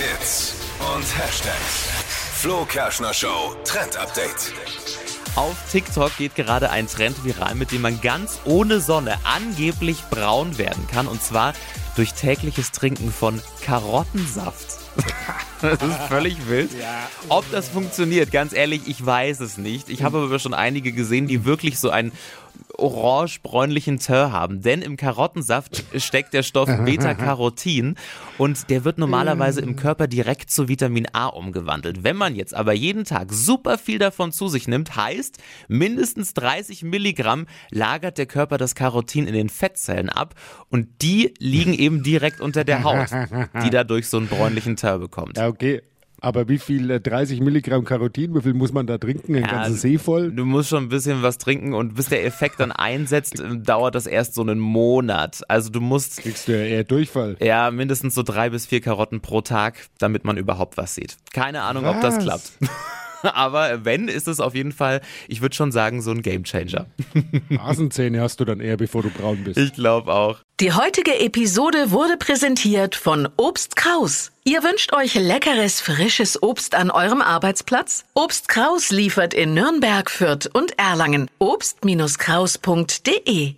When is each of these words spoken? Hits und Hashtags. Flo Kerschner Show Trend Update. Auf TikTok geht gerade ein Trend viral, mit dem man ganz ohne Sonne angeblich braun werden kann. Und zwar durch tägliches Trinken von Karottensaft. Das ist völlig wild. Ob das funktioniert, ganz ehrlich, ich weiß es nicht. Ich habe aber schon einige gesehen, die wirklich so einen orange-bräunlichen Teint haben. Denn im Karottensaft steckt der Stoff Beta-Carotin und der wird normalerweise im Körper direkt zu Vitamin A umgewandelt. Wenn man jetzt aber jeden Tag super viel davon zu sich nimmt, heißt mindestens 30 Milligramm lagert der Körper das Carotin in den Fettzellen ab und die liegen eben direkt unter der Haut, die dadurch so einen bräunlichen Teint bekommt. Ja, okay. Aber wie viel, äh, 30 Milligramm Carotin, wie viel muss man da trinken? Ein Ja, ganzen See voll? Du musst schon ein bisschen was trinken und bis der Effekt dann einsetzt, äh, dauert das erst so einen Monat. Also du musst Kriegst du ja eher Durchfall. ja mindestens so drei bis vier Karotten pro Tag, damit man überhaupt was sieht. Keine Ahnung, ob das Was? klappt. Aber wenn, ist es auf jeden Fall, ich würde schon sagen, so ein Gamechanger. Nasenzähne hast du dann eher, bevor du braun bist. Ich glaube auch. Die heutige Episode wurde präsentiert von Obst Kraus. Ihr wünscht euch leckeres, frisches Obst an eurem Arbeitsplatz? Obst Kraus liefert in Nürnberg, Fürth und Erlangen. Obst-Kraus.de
Hits 0.00 0.54
und 0.94 1.04
Hashtags. 1.18 1.90
Flo 2.36 2.64
Kerschner 2.64 3.12
Show 3.12 3.54
Trend 3.64 3.98
Update. 3.98 4.50
Auf 5.36 5.54
TikTok 5.70 6.16
geht 6.16 6.34
gerade 6.34 6.70
ein 6.70 6.86
Trend 6.86 7.22
viral, 7.22 7.54
mit 7.54 7.70
dem 7.70 7.82
man 7.82 8.00
ganz 8.00 8.40
ohne 8.46 8.80
Sonne 8.80 9.18
angeblich 9.24 10.02
braun 10.08 10.56
werden 10.56 10.86
kann. 10.90 11.06
Und 11.06 11.22
zwar 11.22 11.52
durch 11.96 12.14
tägliches 12.14 12.72
Trinken 12.72 13.12
von 13.12 13.42
Karottensaft. 13.62 14.78
Das 15.60 15.82
ist 15.82 15.96
völlig 16.08 16.48
wild. 16.48 16.70
Ob 17.28 17.44
das 17.50 17.68
funktioniert, 17.68 18.32
ganz 18.32 18.54
ehrlich, 18.54 18.80
ich 18.86 19.04
weiß 19.04 19.40
es 19.40 19.58
nicht. 19.58 19.90
Ich 19.90 20.02
habe 20.02 20.16
aber 20.16 20.38
schon 20.38 20.54
einige 20.54 20.92
gesehen, 20.92 21.26
die 21.26 21.44
wirklich 21.44 21.78
so 21.78 21.90
einen 21.90 22.12
orange-bräunlichen 22.80 23.98
Teint 23.98 24.32
haben. 24.32 24.62
Denn 24.62 24.82
im 24.82 24.96
Karottensaft 24.96 25.84
steckt 25.96 26.34
der 26.34 26.42
Stoff 26.42 26.68
Beta-Carotin 26.84 27.96
und 28.38 28.70
der 28.70 28.84
wird 28.84 28.98
normalerweise 28.98 29.60
im 29.60 29.76
Körper 29.76 30.06
direkt 30.06 30.50
zu 30.50 30.68
Vitamin 30.68 31.06
A 31.12 31.26
umgewandelt. 31.26 32.02
Wenn 32.02 32.16
man 32.16 32.34
jetzt 32.34 32.54
aber 32.54 32.72
jeden 32.72 33.04
Tag 33.04 33.32
super 33.32 33.78
viel 33.78 33.98
davon 33.98 34.32
zu 34.32 34.48
sich 34.48 34.68
nimmt, 34.68 34.96
heißt 34.96 35.38
mindestens 35.68 36.34
30 36.34 36.82
Milligramm 36.82 37.46
lagert 37.70 38.18
der 38.18 38.26
Körper 38.26 38.58
das 38.58 38.74
Carotin 38.74 39.26
in 39.26 39.34
den 39.34 39.48
Fettzellen 39.48 40.08
ab 40.08 40.34
und 40.68 40.88
die 41.02 41.34
liegen 41.38 41.74
eben 41.74 42.02
direkt 42.02 42.40
unter 42.40 42.64
der 42.64 42.84
Haut, 42.84 43.10
die 43.62 43.70
dadurch 43.70 44.08
so 44.08 44.16
einen 44.16 44.28
bräunlichen 44.28 44.76
Teint 44.76 45.00
bekommt. 45.00 45.36
Ja, 45.36 45.48
okay. 45.48 45.82
Aber 46.20 46.48
wie 46.48 46.58
viel, 46.58 46.90
äh, 46.90 47.00
30 47.00 47.40
Milligramm 47.40 47.84
Carotin, 47.84 48.34
wie 48.34 48.42
viel 48.42 48.54
muss 48.54 48.72
man 48.72 48.86
da 48.86 48.98
trinken? 48.98 49.34
Ein 49.34 49.42
Ja, 49.42 49.48
ganzen 49.48 49.76
See 49.76 49.98
voll? 49.98 50.30
Du 50.32 50.44
musst 50.44 50.68
schon 50.68 50.84
ein 50.84 50.88
bisschen 50.88 51.22
was 51.22 51.38
trinken 51.38 51.72
und 51.72 51.94
bis 51.94 52.06
der 52.06 52.24
Effekt 52.26 52.60
dann 52.60 52.72
einsetzt, 52.72 53.40
äh, 53.40 53.56
dauert 53.58 53.94
das 53.94 54.06
erst 54.06 54.34
so 54.34 54.42
einen 54.42 54.58
Monat. 54.58 55.40
Also 55.48 55.70
du 55.70 55.80
musst 55.80 56.18
Kriegst 56.18 56.48
du 56.48 56.52
ja 56.58 56.64
eher 56.64 56.84
Durchfall. 56.84 57.36
ja 57.40 57.70
mindestens 57.70 58.14
so 58.14 58.22
drei 58.22 58.50
bis 58.50 58.66
vier 58.66 58.80
Karotten 58.80 59.20
pro 59.20 59.40
Tag, 59.40 59.88
damit 59.98 60.24
man 60.24 60.36
überhaupt 60.36 60.76
was 60.76 60.94
sieht. 60.94 61.16
Keine 61.32 61.62
Ahnung, 61.62 61.86
ob 61.86 62.00
das 62.00 62.16
Was? 62.16 62.24
klappt. 62.24 62.52
Aber 63.22 63.84
wenn, 63.84 64.08
ist 64.08 64.26
es 64.28 64.40
auf 64.40 64.54
jeden 64.54 64.72
Fall, 64.72 65.00
ich 65.28 65.40
würde 65.40 65.54
schon 65.54 65.72
sagen, 65.72 66.02
so 66.02 66.10
ein 66.10 66.20
Gamechanger. 66.22 66.86
Nasenzähne 67.48 68.20
hast 68.20 68.40
du 68.40 68.44
dann 68.44 68.60
eher, 68.60 68.76
bevor 68.76 69.02
du 69.02 69.10
braun 69.10 69.44
bist. 69.44 69.58
Ich 69.58 69.72
glaube 69.74 70.12
auch. 70.12 70.40
Die 70.60 70.72
heutige 70.72 71.18
Episode 71.20 71.90
wurde 71.90 72.16
präsentiert 72.18 72.94
von 72.94 73.28
Obst 73.36 73.76
Kraus. 73.76 74.30
Ihr 74.44 74.62
wünscht 74.62 74.92
euch 74.92 75.14
leckeres, 75.14 75.80
frisches 75.80 76.42
Obst 76.42 76.74
an 76.74 76.90
eurem 76.90 77.22
Arbeitsplatz? 77.22 78.04
Obst 78.14 78.48
Kraus 78.48 78.90
liefert 78.90 79.32
in 79.32 79.54
Nürnberg, 79.54 80.10
Fürth 80.10 80.50
und 80.52 80.78
Erlangen. 80.78 81.30
Obst-Kraus.de 81.38 83.54